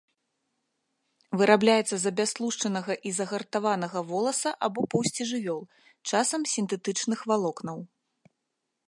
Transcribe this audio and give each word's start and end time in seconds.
Вырабляецца 1.41 1.95
з 2.03 2.13
абястлушчанага 2.13 2.93
і 3.09 3.11
загартаванага 3.19 3.99
воласа 4.13 4.49
або 4.69 4.81
поўсці 4.95 5.23
жывёл, 5.33 5.61
часам 6.13 6.41
сінтэтычных 6.57 7.19
валокнаў. 7.35 7.79